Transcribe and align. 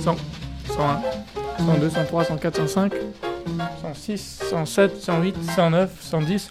100, 0.00 0.16
101, 0.76 1.02
102, 1.58 1.90
103, 1.90 2.24
104, 2.24 2.56
105, 2.68 2.92
106, 3.82 4.40
107, 4.50 5.00
108, 5.00 5.36
109, 5.54 5.90
110, 6.00 6.50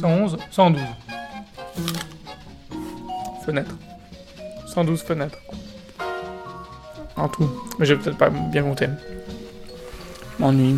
111, 0.00 0.36
112. 0.50 0.82
Fenêtres. 3.44 3.76
112 4.66 5.02
fenêtres. 5.02 5.38
En 7.16 7.28
tout. 7.28 7.50
Mais 7.78 7.86
je 7.86 7.94
vais 7.94 8.00
peut-être 8.02 8.18
pas 8.18 8.30
bien 8.30 8.62
compter. 8.62 8.86
Je 10.38 10.42
m'ennuie. 10.42 10.76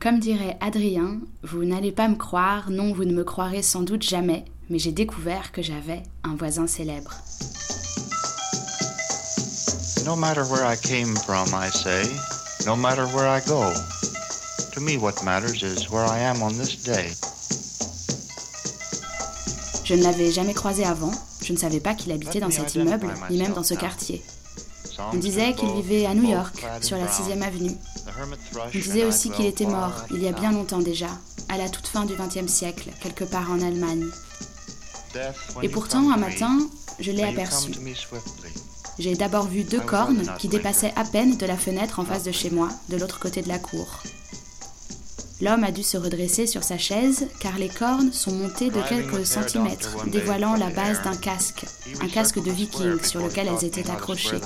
Comme 0.00 0.20
dirait 0.20 0.56
Adrien, 0.60 1.20
vous 1.42 1.64
n'allez 1.64 1.92
pas 1.92 2.08
me 2.08 2.16
croire, 2.16 2.70
non, 2.70 2.92
vous 2.92 3.04
ne 3.04 3.12
me 3.12 3.24
croirez 3.24 3.62
sans 3.62 3.82
doute 3.82 4.02
jamais, 4.02 4.44
mais 4.70 4.78
j'ai 4.78 4.92
découvert 4.92 5.52
que 5.52 5.60
j'avais 5.60 6.02
un 6.24 6.34
voisin 6.34 6.66
célèbre. 6.66 7.14
No 10.08 10.16
matter 10.16 10.44
where 10.46 10.64
I 10.64 10.74
came 10.74 11.14
from, 11.14 11.52
I 11.52 11.68
say, 11.68 12.02
no 12.64 12.74
matter 12.74 13.04
where 13.08 13.28
I 13.28 13.40
go. 13.40 13.74
To 14.72 14.80
me, 14.80 14.96
what 14.96 15.22
matters 15.22 15.62
is 15.62 15.90
where 15.90 16.06
I 16.06 16.18
am 16.20 16.40
on 16.40 16.56
this 16.56 16.76
day. 16.82 17.12
Je 19.84 19.94
ne 19.94 20.02
l'avais 20.02 20.32
jamais 20.32 20.54
croisé 20.54 20.86
avant, 20.86 21.10
je 21.42 21.52
ne 21.52 21.58
savais 21.58 21.80
pas 21.80 21.92
qu'il 21.92 22.10
habitait 22.10 22.40
dans 22.40 22.50
cet 22.50 22.74
immeuble, 22.74 23.12
ni 23.28 23.36
même 23.36 23.52
dans 23.52 23.62
ce 23.62 23.74
quartier. 23.74 24.24
On 25.12 25.18
disait 25.18 25.52
qu'il 25.52 25.70
vivait 25.72 26.06
à 26.06 26.14
New 26.14 26.26
York, 26.26 26.64
sur 26.80 26.96
la 26.96 27.06
6ème 27.06 27.42
avenue. 27.42 27.76
On 28.64 28.70
disait 28.70 29.04
aussi 29.04 29.28
qu'il 29.28 29.44
était 29.44 29.66
mort, 29.66 29.92
il 30.10 30.22
y 30.22 30.28
a 30.28 30.32
bien 30.32 30.52
longtemps 30.52 30.80
déjà, 30.80 31.10
à 31.50 31.58
la 31.58 31.68
toute 31.68 31.86
fin 31.86 32.06
du 32.06 32.14
XXe 32.14 32.50
siècle, 32.50 32.88
quelque 33.02 33.24
part 33.24 33.50
en 33.50 33.60
Allemagne. 33.60 34.06
Et 35.62 35.68
pourtant, 35.68 36.10
un 36.10 36.16
matin, 36.16 36.60
je 36.98 37.12
l'ai 37.12 37.24
aperçu. 37.24 37.72
J'ai 38.98 39.14
d'abord 39.14 39.46
vu 39.46 39.62
deux 39.62 39.80
cornes 39.80 40.24
qui 40.38 40.48
dépassaient 40.48 40.92
à 40.96 41.04
peine 41.04 41.36
de 41.36 41.46
la 41.46 41.56
fenêtre 41.56 42.00
en 42.00 42.04
face 42.04 42.24
de 42.24 42.32
chez 42.32 42.50
moi, 42.50 42.68
de 42.88 42.96
l'autre 42.96 43.20
côté 43.20 43.42
de 43.42 43.48
la 43.48 43.58
cour. 43.58 44.02
L'homme 45.40 45.62
a 45.62 45.70
dû 45.70 45.84
se 45.84 45.96
redresser 45.96 46.48
sur 46.48 46.64
sa 46.64 46.78
chaise 46.78 47.28
car 47.38 47.58
les 47.58 47.68
cornes 47.68 48.12
sont 48.12 48.32
montées 48.32 48.70
de 48.70 48.82
quelques 48.88 49.24
centimètres, 49.24 50.04
dévoilant 50.06 50.56
la 50.56 50.70
base 50.70 51.00
d'un 51.02 51.14
casque, 51.14 51.64
un 52.00 52.08
casque 52.08 52.42
de 52.42 52.50
viking 52.50 53.00
sur 53.04 53.20
lequel 53.20 53.46
elles 53.46 53.64
étaient 53.64 53.88
accrochées. 53.88 54.40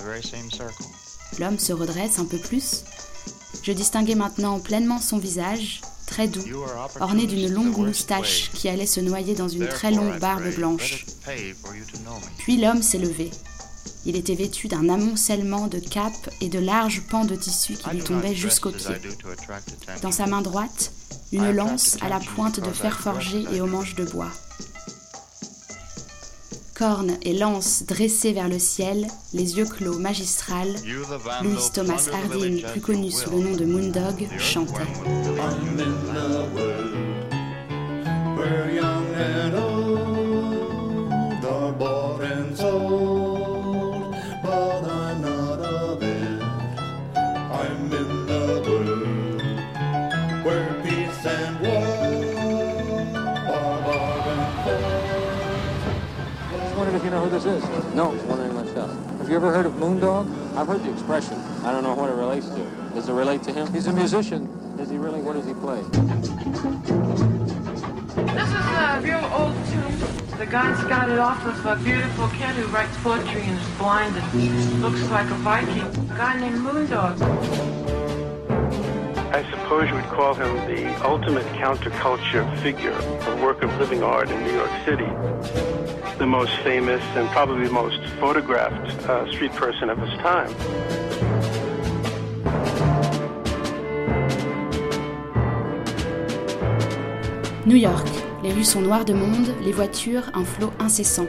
L'homme 1.39 1.59
se 1.59 1.73
redresse 1.73 2.19
un 2.19 2.27
peu 2.27 2.37
plus. 2.37 2.85
Je 3.63 3.73
distinguais 3.73 4.17
maintenant 4.17 4.61
pleinement 4.61 5.01
son 5.01 5.17
visage, 5.17 5.81
très 6.07 6.29
doux, 6.29 6.45
orné 7.01 7.27
d'une 7.27 7.51
longue 7.51 7.79
moustache 7.79 8.51
qui 8.53 8.69
allait 8.69 8.85
se 8.85 9.01
noyer 9.01 9.35
dans 9.35 9.49
une 9.49 9.69
très 9.69 9.93
longue 9.93 10.19
barbe 10.19 10.55
blanche. 10.57 11.07
Puis 12.37 12.59
l'homme 12.59 12.83
s'est 12.83 12.99
levé. 12.99 13.31
Il 14.05 14.17
était 14.17 14.35
vêtu 14.35 14.69
d'un 14.69 14.89
amoncellement 14.89 15.69
de 15.69 15.79
capes 15.79 16.31
et 16.41 16.49
de 16.49 16.59
larges 16.59 17.03
pans 17.09 17.25
de 17.25 17.37
tissu 17.37 17.75
qui 17.75 17.91
lui 17.91 18.03
tombaient 18.03 18.35
jusqu'aux 18.35 18.73
pieds. 18.73 18.97
Dans 20.03 20.11
sa 20.11 20.27
main 20.27 20.43
droite, 20.43 20.93
une 21.33 21.53
lance 21.53 21.97
à 22.01 22.09
la 22.09 22.19
pointe 22.19 22.61
de 22.61 22.71
fer 22.71 22.99
forgé 22.99 23.45
et 23.53 23.61
aux 23.61 23.67
manches 23.67 23.95
de 23.95 24.05
bois. 24.05 24.31
Cornes 26.75 27.17
et 27.23 27.35
lance 27.35 27.85
dressées 27.87 28.33
vers 28.33 28.49
le 28.49 28.59
ciel, 28.59 29.07
les 29.33 29.57
yeux 29.57 29.67
clos 29.67 29.99
magistral, 29.99 30.69
Louis 31.43 31.71
Thomas 31.73 32.09
Harding, 32.13 32.63
plus 32.73 32.81
connu 32.81 33.11
sous 33.11 33.31
le 33.31 33.39
nom 33.39 33.57
de 33.57 33.65
Moondog, 33.65 34.29
chantait. 34.39 34.83
Know 56.93 57.25
who 57.25 57.31
this 57.31 57.45
is? 57.47 57.65
No, 57.95 58.11
wondering 58.27 58.55
myself. 58.55 58.91
Have 59.19 59.29
you 59.29 59.37
ever 59.37 59.53
heard 59.53 59.67
of 59.67 59.73
Moondog? 59.75 60.27
I've 60.57 60.67
heard 60.67 60.83
the 60.83 60.93
expression. 60.93 61.39
I 61.65 61.73
don't 61.73 61.83
know 61.83 61.95
what 61.95 62.11
it 62.11 62.15
relates 62.15 62.49
to. 62.51 62.65
Does 62.95 63.09
it 63.09 63.13
relate 63.13 63.43
to 63.45 63.53
him? 63.53 63.73
He's 63.73 63.87
a 63.87 63.93
musician. 63.93 64.49
Is 64.79 64.91
he 64.91 64.99
really? 64.99 65.21
What 65.21 65.35
does 65.35 65.47
he 65.47 65.55
play? 65.55 65.81
This 68.33 68.49
is 68.49 68.67
a 68.77 69.01
real 69.03 69.25
old 69.33 69.55
tune. 69.69 70.39
The 70.39 70.47
guy's 70.47 70.85
got 70.85 71.09
it 71.09 71.19
off 71.19 71.45
of 71.47 71.65
a 71.65 71.77
beautiful 71.83 72.29
kid 72.29 72.57
who 72.57 72.67
writes 72.67 72.97
poetry 72.99 73.43
and 73.43 73.59
is 73.59 73.69
blind 73.79 74.17
and 74.17 74.83
looks 74.83 75.03
like 75.11 75.31
a 75.31 75.35
Viking. 75.35 76.11
A 76.11 76.15
guy 76.17 76.41
named 76.41 76.61
Moondog. 76.61 77.82
I 79.35 79.43
suppose 79.51 79.89
you 79.89 79.95
would 79.95 80.05
call 80.11 80.35
him 80.35 80.55
the 80.69 80.85
ultimate 81.03 81.47
counterculture 81.57 82.45
figure, 82.59 82.93
a 82.93 83.43
work 83.43 83.63
of 83.63 83.75
living 83.79 84.03
art 84.03 84.31
in 84.31 84.39
New 84.45 84.53
York 84.53 84.71
City. 84.85 85.09
The 86.19 86.27
most 86.27 86.55
famous 86.59 87.03
and 87.17 87.27
probably 87.31 87.67
most 87.71 87.99
photographed 88.21 88.91
uh, 89.09 89.27
street 89.33 89.53
person 89.53 89.89
of 89.89 89.97
his 89.97 90.11
time. 90.21 90.53
New 97.65 97.77
York. 97.77 98.07
Les 98.43 98.53
rues 98.53 98.65
sont 98.65 98.83
noires 98.83 99.07
de 99.07 99.15
monde, 99.15 99.55
les 99.63 99.73
voitures 99.73 100.31
un 100.35 100.45
flot 100.45 100.75
incessant. 100.79 101.29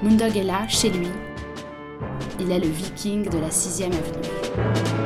Moondog 0.00 0.34
est 0.34 0.44
là, 0.44 0.66
chez 0.66 0.88
lui. 0.88 1.08
Il 2.40 2.50
est 2.50 2.60
le 2.60 2.68
viking 2.68 3.28
de 3.28 3.38
la 3.38 3.48
6ème 3.48 3.92
avenue. 3.92 5.02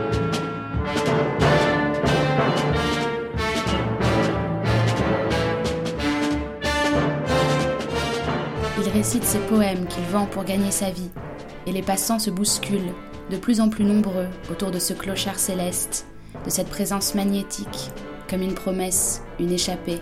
Récite 8.97 9.25
ses 9.25 9.41
poèmes 9.41 9.87
qu'il 9.89 10.05
vend 10.05 10.25
pour 10.25 10.45
gagner 10.45 10.71
sa 10.71 10.91
vie, 10.91 11.11
et 11.67 11.73
les 11.73 11.83
passants 11.83 12.19
se 12.19 12.31
bousculent, 12.31 12.95
de 13.31 13.37
plus 13.37 13.61
en 13.61 13.69
plus 13.69 13.85
nombreux, 13.85 14.29
autour 14.51 14.71
de 14.71 14.79
ce 14.79 14.95
clochard 14.95 15.39
céleste, 15.39 16.07
de 16.47 16.49
cette 16.49 16.71
présence 16.71 17.15
magnétique, 17.15 17.91
comme 18.31 18.41
une 18.41 18.55
promesse, 18.55 19.23
une 19.39 19.53
échappée. 19.53 20.01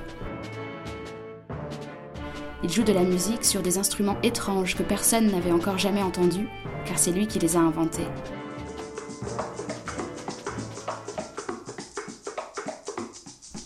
Il 2.63 2.71
joue 2.71 2.85
de 2.85 2.93
la 2.93 3.03
musique 3.03 3.45
sur 3.45 3.63
des 3.63 3.79
instruments 3.79 4.17
étranges 4.23 4.77
que 4.77 4.85
personne 4.85 5.27
n'avait 5.27 5.51
encore 5.51 5.79
jamais 5.79 6.03
entendus, 6.03 6.49
car 6.87 6.97
c'est 6.97 7.11
lui 7.11 7.27
qui 7.27 7.41
les 7.41 7.57
a 7.57 7.61
inventés. 7.61 8.07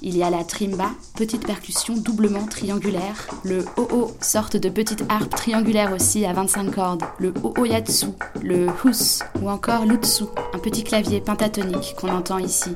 Il 0.08 0.16
y 0.16 0.22
a 0.22 0.30
la 0.30 0.42
trimba, 0.42 0.88
petite 1.16 1.46
percussion 1.46 1.94
doublement 1.94 2.46
triangulaire, 2.46 3.26
le 3.44 3.66
ho-ho, 3.76 4.10
sorte 4.22 4.56
de 4.56 4.70
petite 4.70 5.04
harpe 5.10 5.34
triangulaire 5.34 5.92
aussi 5.92 6.24
à 6.24 6.32
25 6.32 6.74
cordes, 6.74 7.02
le 7.18 7.34
ho-ho-yatsu, 7.44 8.06
le 8.42 8.68
hus 8.86 9.22
ou 9.42 9.50
encore 9.50 9.84
l'utsu, 9.84 10.24
un 10.54 10.58
petit 10.60 10.82
clavier 10.82 11.20
pentatonique 11.20 11.94
qu'on 12.00 12.08
entend 12.08 12.38
ici. 12.38 12.70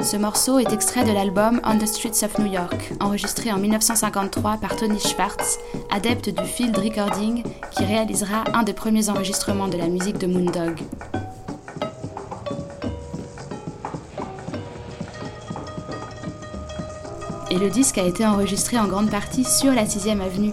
Ce 0.00 0.16
morceau 0.16 0.60
est 0.60 0.72
extrait 0.72 1.04
de 1.04 1.10
l'album 1.10 1.60
On 1.64 1.76
the 1.76 1.86
Streets 1.86 2.24
of 2.24 2.38
New 2.38 2.52
York, 2.52 2.92
enregistré 3.00 3.52
en 3.52 3.58
1953 3.58 4.58
par 4.58 4.76
Tony 4.76 5.00
Schwartz, 5.00 5.58
adepte 5.90 6.30
du 6.30 6.44
field 6.44 6.78
recording 6.78 7.42
qui 7.72 7.84
réalisera 7.84 8.44
un 8.54 8.62
des 8.62 8.74
premiers 8.74 9.10
enregistrements 9.10 9.66
de 9.66 9.76
la 9.76 9.88
musique 9.88 10.18
de 10.18 10.28
Moondog. 10.28 10.78
Et 17.58 17.60
le 17.60 17.70
disque 17.70 17.98
a 17.98 18.04
été 18.04 18.24
enregistré 18.24 18.78
en 18.78 18.86
grande 18.86 19.10
partie 19.10 19.44
sur 19.44 19.72
la 19.72 19.84
6ème 19.84 20.20
avenue. 20.20 20.52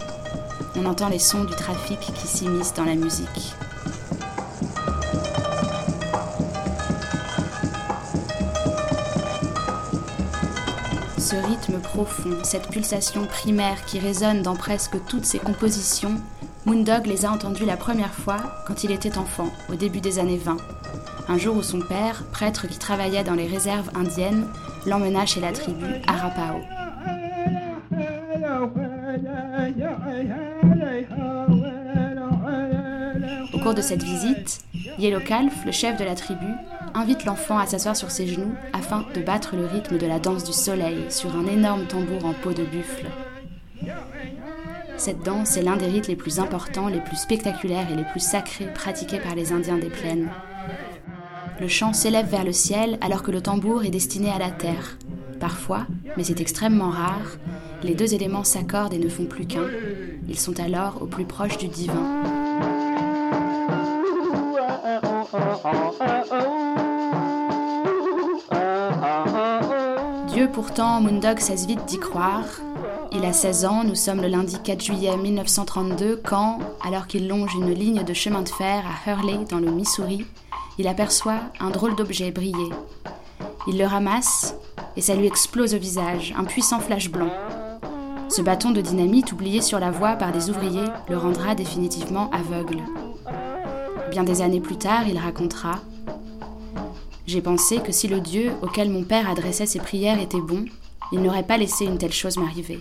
On 0.75 0.85
entend 0.85 1.07
les 1.07 1.19
sons 1.19 1.43
du 1.43 1.53
trafic 1.53 1.99
qui 1.99 2.27
s'immiscent 2.27 2.73
dans 2.73 2.83
la 2.83 2.95
musique. 2.95 3.53
Ce 11.17 11.35
rythme 11.35 11.79
profond, 11.79 12.37
cette 12.43 12.69
pulsation 12.69 13.25
primaire 13.25 13.85
qui 13.85 13.99
résonne 13.99 14.41
dans 14.41 14.55
presque 14.55 14.97
toutes 15.07 15.25
ses 15.25 15.39
compositions, 15.39 16.15
Moondog 16.65 17.05
les 17.05 17.25
a 17.25 17.31
entendus 17.31 17.65
la 17.65 17.77
première 17.77 18.13
fois 18.13 18.37
quand 18.65 18.83
il 18.83 18.91
était 18.91 19.19
enfant, 19.19 19.49
au 19.71 19.75
début 19.75 20.01
des 20.01 20.17
années 20.17 20.41
20. 20.43 20.57
Un 21.27 21.37
jour 21.37 21.57
où 21.57 21.63
son 21.63 21.81
père, 21.81 22.23
prêtre 22.31 22.67
qui 22.67 22.79
travaillait 22.79 23.23
dans 23.23 23.35
les 23.35 23.47
réserves 23.47 23.91
indiennes, 23.95 24.47
l'emmena 24.85 25.25
chez 25.25 25.41
la 25.41 25.51
tribu 25.51 25.85
Arapao. 26.07 26.61
Au 33.53 33.59
cours 33.59 33.73
de 33.73 33.81
cette 33.81 34.03
visite, 34.03 34.59
Yellow 34.97 35.19
Calf, 35.19 35.65
le 35.65 35.71
chef 35.71 35.97
de 35.97 36.03
la 36.03 36.15
tribu, 36.15 36.45
invite 36.93 37.25
l'enfant 37.25 37.57
à 37.57 37.65
s'asseoir 37.65 37.95
sur 37.95 38.11
ses 38.11 38.27
genoux 38.27 38.53
afin 38.73 39.05
de 39.13 39.21
battre 39.21 39.55
le 39.55 39.65
rythme 39.65 39.97
de 39.97 40.05
la 40.05 40.19
danse 40.19 40.43
du 40.43 40.53
soleil 40.53 41.05
sur 41.09 41.35
un 41.35 41.45
énorme 41.47 41.85
tambour 41.85 42.25
en 42.25 42.33
peau 42.33 42.53
de 42.53 42.63
buffle. 42.63 43.05
Cette 44.97 45.23
danse 45.23 45.57
est 45.57 45.61
l'un 45.61 45.75
des 45.75 45.87
rites 45.87 46.07
les 46.07 46.15
plus 46.15 46.39
importants, 46.39 46.87
les 46.87 47.01
plus 47.01 47.17
spectaculaires 47.17 47.91
et 47.91 47.95
les 47.95 48.05
plus 48.05 48.21
sacrés 48.21 48.71
pratiqués 48.73 49.19
par 49.19 49.35
les 49.35 49.51
Indiens 49.51 49.77
des 49.77 49.89
plaines. 49.89 50.29
Le 51.59 51.67
chant 51.67 51.93
s'élève 51.93 52.27
vers 52.27 52.43
le 52.43 52.53
ciel 52.53 52.97
alors 53.01 53.23
que 53.23 53.31
le 53.31 53.41
tambour 53.41 53.83
est 53.83 53.89
destiné 53.89 54.29
à 54.29 54.39
la 54.39 54.51
terre. 54.51 54.97
Parfois, 55.39 55.85
mais 56.17 56.23
c'est 56.23 56.41
extrêmement 56.41 56.89
rare, 56.89 57.37
les 57.83 57.93
deux 57.93 58.13
éléments 58.13 58.43
s'accordent 58.43 58.93
et 58.93 58.99
ne 58.99 59.09
font 59.09 59.25
plus 59.25 59.45
qu'un. 59.45 59.67
Ils 60.27 60.39
sont 60.39 60.59
alors 60.59 61.01
au 61.01 61.05
plus 61.05 61.25
proche 61.25 61.57
du 61.57 61.67
divin. 61.67 62.23
Pourtant, 70.53 70.99
Moondog 70.99 71.39
cesse 71.39 71.65
vite 71.65 71.85
d'y 71.85 71.97
croire. 71.97 72.43
Il 73.13 73.23
a 73.23 73.31
16 73.31 73.65
ans, 73.65 73.83
nous 73.85 73.95
sommes 73.95 74.21
le 74.21 74.27
lundi 74.27 74.57
4 74.61 74.83
juillet 74.83 75.15
1932 75.15 76.21
quand, 76.23 76.59
alors 76.85 77.07
qu'il 77.07 77.29
longe 77.29 77.55
une 77.55 77.73
ligne 77.73 78.03
de 78.03 78.13
chemin 78.13 78.41
de 78.41 78.49
fer 78.49 78.83
à 78.85 79.09
Hurley 79.09 79.45
dans 79.49 79.59
le 79.59 79.71
Missouri, 79.71 80.25
il 80.77 80.89
aperçoit 80.89 81.39
un 81.61 81.69
drôle 81.69 81.95
d'objet 81.95 82.31
briller. 82.31 82.69
Il 83.67 83.77
le 83.77 83.85
ramasse 83.85 84.55
et 84.97 85.01
ça 85.01 85.15
lui 85.15 85.25
explose 85.25 85.73
au 85.73 85.79
visage, 85.79 86.33
un 86.37 86.43
puissant 86.43 86.79
flash 86.79 87.09
blanc. 87.09 87.31
Ce 88.27 88.41
bâton 88.41 88.71
de 88.71 88.81
dynamite 88.81 89.31
oublié 89.31 89.61
sur 89.61 89.79
la 89.79 89.91
voie 89.91 90.15
par 90.15 90.33
des 90.33 90.49
ouvriers 90.49 90.89
le 91.09 91.17
rendra 91.17 91.55
définitivement 91.55 92.29
aveugle. 92.31 92.81
Bien 94.11 94.23
des 94.23 94.41
années 94.41 94.61
plus 94.61 94.77
tard, 94.77 95.07
il 95.07 95.17
racontera 95.17 95.79
J'ai 97.27 97.41
pensé 97.41 97.79
que 97.79 97.91
si 97.91 98.07
le 98.07 98.19
Dieu 98.19 98.51
auquel 98.61 98.89
mon 98.89 99.03
père 99.03 99.29
adressait 99.29 99.65
ses 99.65 99.79
prières 99.79 100.19
était 100.19 100.41
bon, 100.41 100.65
il 101.11 101.21
n'aurait 101.21 101.43
pas 101.43 101.57
laissé 101.57 101.85
une 101.85 101.97
telle 101.97 102.13
chose 102.13 102.37
m'arriver. 102.37 102.79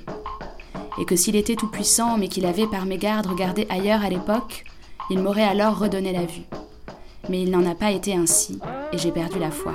Et 0.99 1.07
que 1.07 1.17
s'il 1.17 1.37
était 1.37 1.57
tout-puissant, 1.57 2.19
mais 2.19 2.29
qu'il 2.29 2.45
avait 2.45 2.67
par 2.67 2.85
mégarde 2.85 3.27
regardé 3.27 3.67
ailleurs 3.71 4.05
à 4.05 4.11
l'époque, 4.11 4.65
il 5.11 5.19
m'aurait 5.19 5.43
alors 5.43 5.79
redonné 5.79 6.13
la 6.13 6.27
vue. 6.27 6.45
Mais 7.29 7.43
il 7.43 7.51
n'en 7.51 7.65
a 7.65 7.75
pas 7.75 7.91
été 7.91 8.15
ainsi, 8.15 8.59
et 8.93 8.99
j'ai 8.99 9.13
perdu 9.13 9.39
la 9.39 9.51
foi. 9.51 9.75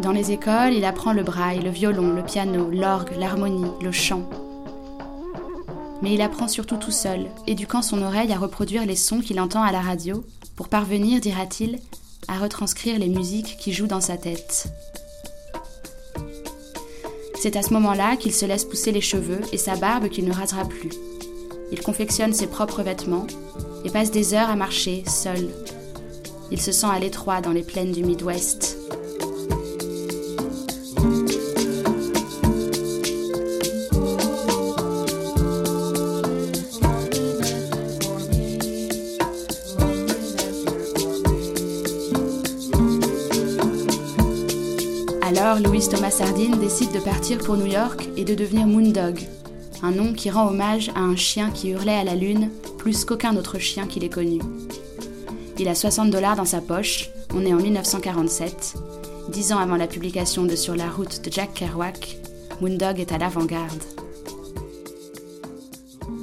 Dans 0.00 0.12
les 0.12 0.30
écoles, 0.32 0.72
il 0.72 0.84
apprend 0.84 1.12
le 1.12 1.22
braille, 1.22 1.60
le 1.60 1.70
violon, 1.70 2.12
le 2.12 2.22
piano, 2.22 2.70
l'orgue, 2.70 3.16
l'harmonie, 3.18 3.70
le 3.80 3.92
chant. 3.92 4.28
Mais 6.00 6.14
il 6.14 6.22
apprend 6.22 6.48
surtout 6.48 6.76
tout 6.76 6.90
seul, 6.90 7.26
éduquant 7.46 7.82
son 7.82 8.02
oreille 8.02 8.32
à 8.32 8.38
reproduire 8.38 8.86
les 8.86 8.96
sons 8.96 9.20
qu'il 9.20 9.40
entend 9.40 9.62
à 9.62 9.70
la 9.70 9.80
radio, 9.80 10.24
pour 10.56 10.68
parvenir, 10.68 11.20
dira-t-il, 11.20 11.78
à 12.28 12.38
retranscrire 12.38 12.98
les 12.98 13.08
musiques 13.08 13.56
qui 13.58 13.72
jouent 13.72 13.86
dans 13.86 14.00
sa 14.00 14.16
tête. 14.16 14.66
C'est 17.40 17.56
à 17.56 17.62
ce 17.62 17.72
moment-là 17.72 18.16
qu'il 18.16 18.32
se 18.32 18.46
laisse 18.46 18.64
pousser 18.64 18.92
les 18.92 19.00
cheveux 19.00 19.40
et 19.52 19.58
sa 19.58 19.76
barbe 19.76 20.08
qu'il 20.08 20.24
ne 20.24 20.32
rasera 20.32 20.64
plus. 20.64 20.90
Il 21.72 21.80
confectionne 21.80 22.32
ses 22.32 22.46
propres 22.46 22.82
vêtements 22.82 23.26
et 23.84 23.90
passe 23.90 24.10
des 24.10 24.34
heures 24.34 24.50
à 24.50 24.56
marcher 24.56 25.02
seul. 25.08 25.48
Il 26.50 26.60
se 26.60 26.70
sent 26.70 26.86
à 26.86 26.98
l'étroit 26.98 27.40
dans 27.40 27.50
les 27.50 27.62
plaines 27.62 27.92
du 27.92 28.04
Midwest. 28.04 28.78
Alors 45.62 45.74
Louis 45.74 45.88
Thomas 45.88 46.10
Sardine 46.10 46.58
décide 46.58 46.90
de 46.90 46.98
partir 46.98 47.38
pour 47.38 47.56
New 47.56 47.66
York 47.66 48.08
et 48.16 48.24
de 48.24 48.34
devenir 48.34 48.66
Moondog, 48.66 49.20
un 49.82 49.92
nom 49.92 50.12
qui 50.12 50.28
rend 50.28 50.48
hommage 50.48 50.90
à 50.96 51.00
un 51.00 51.14
chien 51.14 51.50
qui 51.50 51.68
hurlait 51.68 51.94
à 51.94 52.02
la 52.02 52.16
lune 52.16 52.50
plus 52.78 53.04
qu'aucun 53.04 53.36
autre 53.36 53.60
chien 53.60 53.86
qu'il 53.86 54.02
ait 54.02 54.08
connu. 54.08 54.40
Il 55.60 55.68
a 55.68 55.76
60 55.76 56.10
dollars 56.10 56.34
dans 56.34 56.44
sa 56.44 56.60
poche, 56.60 57.10
on 57.32 57.46
est 57.46 57.54
en 57.54 57.58
1947. 57.58 58.74
Dix 59.28 59.52
ans 59.52 59.58
avant 59.58 59.76
la 59.76 59.86
publication 59.86 60.46
de 60.46 60.56
Sur 60.56 60.74
la 60.74 60.90
route 60.90 61.24
de 61.24 61.30
Jack 61.30 61.54
Kerouac, 61.54 62.18
Moondog 62.60 62.98
est 62.98 63.12
à 63.12 63.18
l'avant-garde. 63.18 63.84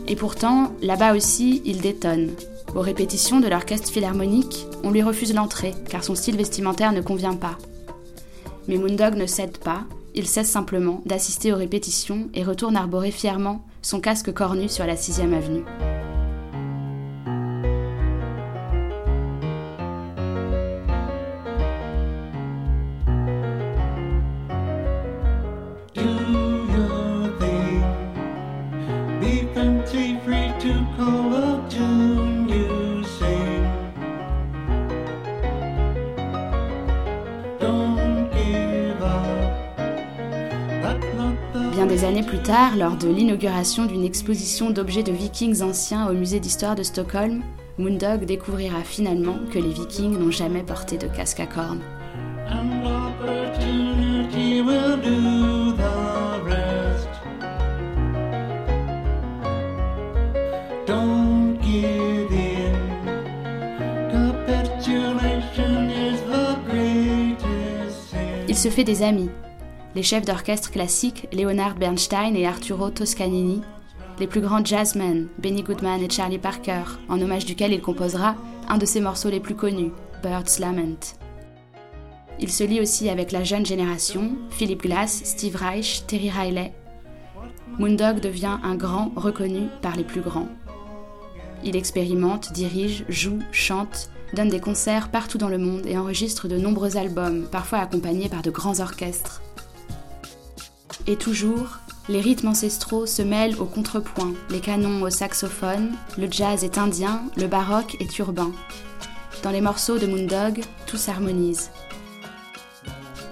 Et 0.10 0.18
pourtant, 0.18 0.74
là-bas 0.82 1.16
aussi, 1.16 1.62
il 1.64 1.80
détonne. 1.80 2.32
Aux 2.76 2.82
répétitions 2.82 3.40
de 3.40 3.48
l'orchestre 3.48 3.90
philharmonique, 3.90 4.68
on 4.84 4.92
lui 4.92 5.02
refuse 5.02 5.34
l'entrée, 5.34 5.76
car 5.90 6.04
son 6.04 6.16
style 6.16 6.36
vestimentaire 6.36 6.92
ne 6.92 7.02
convient 7.02 7.36
pas. 7.36 7.58
Mais 8.70 8.78
Moondog 8.78 9.16
ne 9.16 9.26
cède 9.26 9.58
pas, 9.58 9.82
il 10.14 10.28
cesse 10.28 10.48
simplement 10.48 11.02
d'assister 11.08 11.52
aux 11.52 11.58
répétitions 11.58 12.30
et 12.36 12.44
retourne 12.44 12.78
arborer 12.78 13.10
fièrement 13.10 13.66
son 13.82 14.00
casque 14.00 14.32
cornu 14.32 14.70
sur 14.70 14.86
la 14.86 14.94
6ème 14.94 15.34
avenue. 15.34 15.64
Bien 41.80 41.88
des 41.88 42.04
années 42.04 42.24
plus 42.24 42.40
tard, 42.40 42.76
lors 42.76 42.98
de 42.98 43.08
l'inauguration 43.08 43.86
d'une 43.86 44.04
exposition 44.04 44.70
d'objets 44.70 45.02
de 45.02 45.14
vikings 45.14 45.62
anciens 45.62 46.10
au 46.10 46.14
musée 46.14 46.42
d'histoire 46.42 46.76
de 46.76 46.84
Stockholm, 46.84 47.42
Moondog 47.78 48.26
découvrira 48.26 48.82
finalement 48.84 49.38
que 49.50 49.60
les 49.60 49.72
vikings 49.72 50.20
n'ont 50.20 50.30
jamais 50.30 50.62
porté 50.62 50.98
de 50.98 51.08
casque 51.08 51.40
à 51.40 51.46
cornes. 51.46 51.80
Il 68.50 68.58
se 68.58 68.68
fait 68.68 68.84
des 68.84 69.02
amis, 69.02 69.30
les 69.96 70.04
chefs 70.04 70.26
d'orchestre 70.26 70.72
classiques 70.72 71.28
Leonard 71.34 71.76
Bernstein 71.76 72.36
et 72.36 72.46
Arturo 72.46 72.90
Toscanini, 72.90 73.62
les 74.20 74.28
plus 74.28 74.42
grands 74.42 74.64
jazzmen 74.64 75.28
Benny 75.38 75.64
Goodman 75.64 76.02
et 76.02 76.10
Charlie 76.10 76.38
Parker, 76.38 76.84
en 77.08 77.22
hommage 77.22 77.46
duquel 77.46 77.74
il 77.74 77.82
composera 77.82 78.36
un 78.68 78.78
de 78.78 78.86
ses 78.86 79.02
morceaux 79.02 79.30
les 79.30 79.40
plus 79.40 79.56
connus, 79.56 79.92
Bird's 80.22 80.60
Lament. 80.60 81.16
Il 82.40 82.52
se 82.52 82.64
lie 82.64 82.80
aussi 82.80 83.10
avec 83.10 83.32
la 83.32 83.44
jeune 83.44 83.66
génération, 83.66 84.32
Philip 84.50 84.82
Glass, 84.82 85.22
Steve 85.26 85.56
Reich, 85.56 86.04
Terry 86.08 86.30
Riley. 86.30 86.74
Moondog 87.78 88.20
devient 88.20 88.58
un 88.64 88.76
grand 88.76 89.12
reconnu 89.16 89.68
par 89.82 89.96
les 89.96 90.04
plus 90.04 90.22
grands. 90.22 90.48
Il 91.64 91.76
expérimente, 91.76 92.54
dirige, 92.54 93.04
joue, 93.10 93.40
chante, 93.52 94.10
donne 94.34 94.50
des 94.50 94.62
concerts 94.62 95.10
partout 95.10 95.38
dans 95.38 95.50
le 95.50 95.58
monde 95.58 95.86
et 95.86 95.98
enregistre 95.98 96.48
de 96.48 96.58
nombreux 96.58 96.98
albums, 96.98 97.48
parfois 97.52 97.80
accompagnés 97.80 98.30
par 98.30 98.42
de 98.42 98.52
grands 98.52 98.80
orchestres. 98.80 99.42
Et 101.10 101.16
toujours, 101.16 101.80
les 102.08 102.22
rythmes 102.22 102.50
ancestraux 102.50 103.08
se 103.08 103.24
mêlent 103.24 103.60
au 103.60 103.66
contrepoint, 103.66 104.32
les 104.52 104.60
canons 104.60 105.02
au 105.02 105.10
saxophone, 105.10 105.94
le 106.20 106.28
jazz 106.30 106.64
est 106.64 106.78
indien, 106.78 107.24
le 107.36 107.48
baroque 107.48 107.98
est 108.00 108.20
urbain. 108.20 108.52
Dans 109.42 109.50
les 109.50 109.60
morceaux 109.60 109.98
de 109.98 110.06
Moondog, 110.06 110.62
tout 110.86 110.98
s'harmonise. 110.98 111.72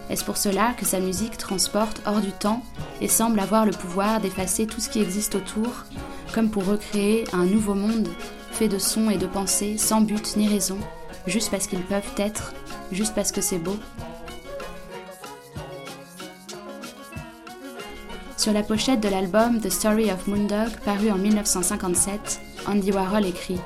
Est-ce 0.10 0.25
pour 0.25 0.38
cela 0.38 0.74
que 0.74 0.88
sa 0.88 1.00
musique 1.00 1.38
transporte 1.38 2.01
hors 2.07 2.19
du 2.19 2.31
temps 2.31 2.63
et 3.00 3.07
semble 3.07 3.39
avoir 3.39 3.63
le 3.63 3.74
pouvoir 3.74 4.22
d'effacer 4.22 4.65
tout 4.65 4.81
ce 4.81 4.89
qui 4.89 5.00
existe 5.00 5.36
autour, 5.36 5.86
comme 6.34 6.50
pour 6.50 6.65
recréer 6.65 7.25
un 7.31 7.46
nouveau 7.46 7.75
monde 7.75 8.10
fait 8.53 8.69
de 8.69 8.79
sons 8.79 9.12
et 9.12 9.17
de 9.17 9.27
pensées 9.27 9.77
sans 9.77 10.01
but 10.01 10.36
ni 10.36 10.48
raison, 10.48 10.79
juste 11.27 11.51
parce 11.51 11.67
qu'ils 11.67 11.84
peuvent 11.84 12.01
être, 12.17 12.53
juste 12.91 13.13
parce 13.13 13.31
que 13.31 13.41
c'est 13.41 13.60
beau? 13.60 13.77
Sur 18.48 18.54
la 18.54 18.63
pochette 18.63 19.01
de 19.01 19.10
l'album 19.10 19.60
The 19.60 19.70
Story 19.70 20.10
of 20.10 20.25
Moondog, 20.25 20.70
paru 20.86 21.12
en 21.12 21.18
1957, 21.18 22.39
Andy 22.66 22.94
Warhol 22.94 23.25
écrit 23.25 23.60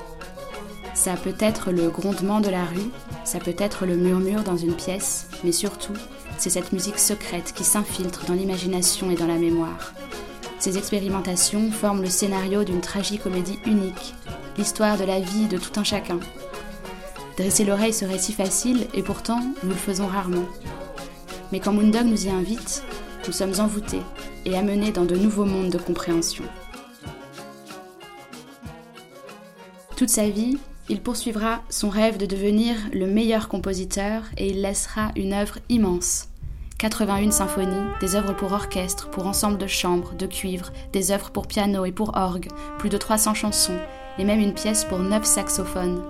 Ça 0.92 1.14
peut 1.14 1.36
être 1.38 1.70
le 1.70 1.88
grondement 1.88 2.40
de 2.40 2.48
la 2.48 2.64
rue, 2.64 2.90
ça 3.22 3.38
peut 3.38 3.54
être 3.58 3.86
le 3.86 3.94
murmure 3.94 4.42
dans 4.42 4.56
une 4.56 4.74
pièce, 4.74 5.28
mais 5.44 5.52
surtout, 5.52 5.92
c'est 6.36 6.50
cette 6.50 6.72
musique 6.72 6.98
secrète 6.98 7.52
qui 7.54 7.62
s'infiltre 7.62 8.24
dans 8.26 8.34
l'imagination 8.34 9.08
et 9.12 9.14
dans 9.14 9.28
la 9.28 9.38
mémoire. 9.38 9.94
Ces 10.58 10.76
expérimentations 10.76 11.70
forment 11.70 12.02
le 12.02 12.10
scénario 12.10 12.64
d'une 12.64 12.80
tragicomédie 12.80 13.60
unique, 13.64 14.16
l'histoire 14.58 14.98
de 14.98 15.04
la 15.04 15.20
vie 15.20 15.46
de 15.46 15.58
tout 15.58 15.78
un 15.78 15.84
chacun. 15.84 16.18
Dresser 17.36 17.64
l'oreille 17.64 17.94
serait 17.94 18.18
si 18.18 18.32
facile 18.32 18.88
et 18.94 19.04
pourtant 19.04 19.42
nous 19.62 19.70
le 19.70 19.76
faisons 19.76 20.08
rarement. 20.08 20.48
Mais 21.52 21.60
quand 21.60 21.72
Moondog 21.72 22.06
nous 22.06 22.26
y 22.26 22.30
invite, 22.30 22.82
nous 23.26 23.32
sommes 23.32 23.60
envoûtés 23.60 24.02
et 24.44 24.56
amenés 24.56 24.90
dans 24.92 25.04
de 25.04 25.16
nouveaux 25.16 25.44
mondes 25.44 25.70
de 25.70 25.78
compréhension. 25.78 26.44
Toute 29.96 30.08
sa 30.08 30.28
vie, 30.28 30.58
il 30.88 31.00
poursuivra 31.00 31.62
son 31.70 31.88
rêve 31.88 32.18
de 32.18 32.26
devenir 32.26 32.76
le 32.92 33.06
meilleur 33.06 33.48
compositeur 33.48 34.24
et 34.36 34.48
il 34.48 34.62
laissera 34.62 35.12
une 35.16 35.32
œuvre 35.32 35.58
immense. 35.68 36.28
81 36.78 37.30
symphonies, 37.30 37.88
des 38.00 38.16
œuvres 38.16 38.34
pour 38.34 38.52
orchestre, 38.52 39.08
pour 39.08 39.28
ensemble 39.28 39.58
de 39.58 39.68
chambre, 39.68 40.14
de 40.14 40.26
cuivre, 40.26 40.72
des 40.92 41.12
œuvres 41.12 41.30
pour 41.30 41.46
piano 41.46 41.84
et 41.84 41.92
pour 41.92 42.16
orgue, 42.16 42.48
plus 42.78 42.88
de 42.88 42.98
300 42.98 43.34
chansons, 43.34 43.78
et 44.18 44.24
même 44.24 44.40
une 44.40 44.54
pièce 44.54 44.84
pour 44.84 44.98
9 44.98 45.24
saxophones. 45.24 46.02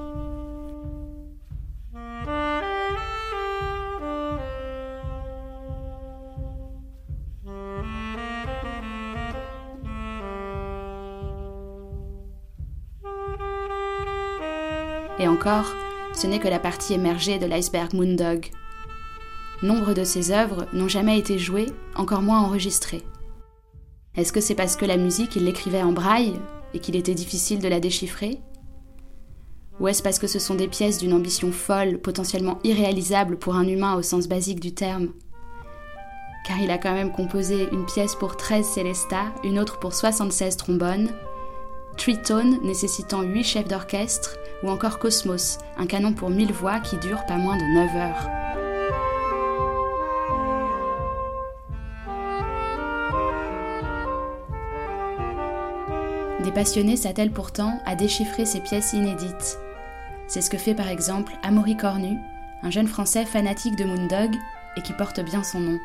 Ce 16.14 16.26
n'est 16.26 16.38
que 16.38 16.49
la 16.49 16.61
partie 16.61 16.94
émergée 16.94 17.38
de 17.38 17.46
l'iceberg 17.46 17.94
Moondog. 17.94 18.50
Nombre 19.62 19.92
de 19.92 20.04
ses 20.04 20.30
œuvres 20.30 20.66
n'ont 20.72 20.88
jamais 20.88 21.18
été 21.18 21.38
jouées, 21.38 21.72
encore 21.96 22.22
moins 22.22 22.40
enregistrées. 22.40 23.02
Est-ce 24.16 24.32
que 24.32 24.40
c'est 24.40 24.54
parce 24.54 24.76
que 24.76 24.84
la 24.84 24.96
musique, 24.96 25.37
il 25.37 25.44
l'écrivait 25.44 25.82
en 25.82 25.92
braille 25.92 26.34
et 26.75 26.78
qu'il 26.78 26.96
était 26.96 27.14
difficile 27.14 27.61
de 27.61 27.68
la 27.68 27.80
déchiffrer? 27.80 28.40
Ou 29.80 29.88
est-ce 29.88 30.02
parce 30.02 30.18
que 30.18 30.26
ce 30.26 30.38
sont 30.38 30.54
des 30.54 30.68
pièces 30.68 30.99
d'une 30.99 31.14
ambition 31.14 31.50
folle, 31.50 31.99
potentiellement 31.99 32.58
irréalisable 32.62 33.37
pour 33.37 33.56
un 33.56 33.66
humain 33.66 33.96
au 33.96 34.02
sens 34.02 34.28
basique 34.28 34.61
du 34.61 34.75
terme? 34.75 35.08
Car 36.46 36.61
il 36.61 36.70
a 36.70 36.78
quand 36.78 36.92
même 36.92 37.12
composé 37.12 37.68
une 37.72 37.87
pièce 37.87 38.14
pour 38.14 38.37
13 38.37 38.64
célestas, 38.64 39.32
une 39.42 39.58
autre 39.58 39.78
pour 39.78 39.92
76 39.92 40.56
trombones, 40.56 41.08
Tritone 42.02 42.59
nécessitant 42.64 43.23
8 43.23 43.44
chefs 43.44 43.68
d'orchestre, 43.68 44.37
ou 44.64 44.71
encore 44.71 44.99
Cosmos, 44.99 45.59
un 45.78 45.87
canon 45.87 46.12
pour 46.12 46.30
1000 46.30 46.52
voix 46.52 46.80
qui 46.80 46.97
dure 46.97 47.25
pas 47.26 47.37
moins 47.37 47.56
de 47.56 47.62
9 47.62 47.97
heures. 47.97 48.28
Des 56.42 56.50
passionnés 56.50 56.97
s'attellent 56.97 57.30
pourtant 57.30 57.80
à 57.87 57.94
déchiffrer 57.94 58.47
ces 58.47 58.59
pièces 58.59 58.94
inédites. 58.94 59.61
C'est 60.26 60.40
ce 60.40 60.50
que 60.50 60.59
fait 60.59 60.75
par 60.75 60.88
exemple 60.88 61.32
Amaury 61.44 61.76
Cornu, 61.76 62.18
un 62.64 62.71
jeune 62.73 62.88
Français 62.88 63.25
fanatique 63.25 63.76
de 63.76 63.85
Moondog 63.85 64.35
et 64.76 64.82
qui 64.82 64.92
porte 64.92 65.21
bien 65.21 65.44
son 65.44 65.61
nom. 65.61 65.78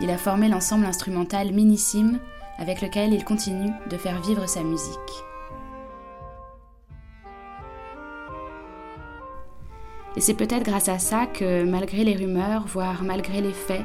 Il 0.00 0.08
a 0.08 0.16
formé 0.16 0.48
l'ensemble 0.48 0.86
instrumental 0.86 1.52
Minissime 1.52 2.18
avec 2.58 2.80
lequel 2.80 3.12
il 3.12 3.24
continue 3.24 3.70
de 3.90 3.96
faire 3.96 4.20
vivre 4.22 4.46
sa 4.46 4.62
musique. 4.62 5.24
Et 10.16 10.20
c'est 10.20 10.34
peut-être 10.34 10.64
grâce 10.64 10.88
à 10.88 10.98
ça 10.98 11.26
que, 11.26 11.64
malgré 11.64 12.04
les 12.04 12.14
rumeurs, 12.14 12.66
voire 12.66 13.02
malgré 13.02 13.40
les 13.40 13.52
faits, 13.52 13.84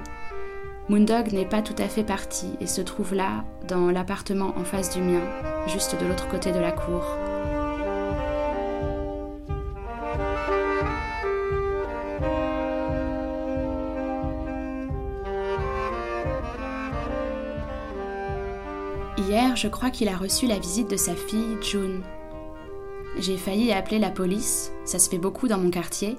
Moondog 0.89 1.31
n'est 1.33 1.45
pas 1.45 1.62
tout 1.62 1.75
à 1.77 1.88
fait 1.88 2.03
parti 2.03 2.47
et 2.62 2.67
se 2.67 2.81
trouve 2.81 3.13
là, 3.13 3.43
dans 3.67 3.91
l'appartement 3.91 4.53
en 4.57 4.63
face 4.63 4.95
du 4.95 5.01
mien, 5.01 5.21
juste 5.67 6.00
de 6.00 6.05
l'autre 6.05 6.27
côté 6.29 6.51
de 6.51 6.59
la 6.59 6.71
cour. 6.71 7.03
Hier, 19.17 19.55
je 19.55 19.67
crois 19.67 19.89
qu'il 19.89 20.09
a 20.09 20.15
reçu 20.15 20.45
la 20.45 20.59
visite 20.59 20.91
de 20.91 20.95
sa 20.95 21.15
fille, 21.15 21.57
June. 21.62 22.03
J'ai 23.19 23.36
failli 23.36 23.71
appeler 23.71 23.97
la 23.97 24.12
police, 24.12 24.71
ça 24.86 25.00
se 25.00 25.09
fait 25.09 25.17
beaucoup 25.17 25.47
dans 25.47 25.57
mon 25.57 25.71
quartier, 25.71 26.17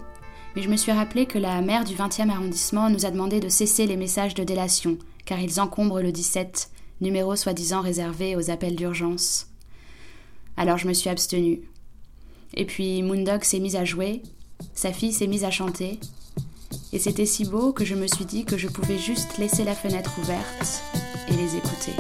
mais 0.57 0.63
je 0.63 0.69
me 0.69 0.77
suis 0.77 0.91
rappelé 0.91 1.27
que 1.27 1.39
la 1.39 1.61
maire 1.61 1.85
du 1.85 1.95
20e 1.95 2.29
arrondissement 2.29 2.91
nous 2.91 3.07
a 3.07 3.13
demandé 3.13 3.39
de 3.39 3.49
cesser 3.49 3.87
les 3.87 3.97
messages 3.97 4.35
de 4.35 4.43
délation, 4.43 4.99
car 5.25 5.39
ils 5.39 5.61
encombrent 5.61 6.01
le 6.01 6.11
17, 6.11 6.71
numéro 7.01 7.37
soi-disant 7.37 7.83
réservé 7.83 8.35
aux 8.35 8.51
appels 8.51 8.75
d'urgence. 8.75 9.47
Alors 10.57 10.77
je 10.77 10.89
me 10.89 10.93
suis 10.93 11.09
abstenue. 11.09 11.61
Et 12.55 12.65
puis 12.65 13.03
Moondog 13.05 13.45
s'est 13.45 13.61
mise 13.61 13.77
à 13.77 13.85
jouer, 13.85 14.23
sa 14.75 14.93
fille 14.93 15.13
s'est 15.13 15.29
mise 15.29 15.45
à 15.45 15.53
chanter, 15.53 16.01
et 16.93 16.99
c'était 16.99 17.27
si 17.27 17.45
beau 17.45 17.73
que 17.73 17.85
je 17.85 17.95
me 17.95 18.09
suis 18.09 18.25
dit 18.25 18.45
que 18.45 18.59
je 18.59 18.67
pouvais 18.67 18.99
juste 18.99 19.39
laisser 19.39 19.63
la 19.63 19.75
fenêtre 19.75 20.19
ouverte 20.19 20.83
et 21.29 21.35
les 21.35 21.57
écouter. 21.57 21.93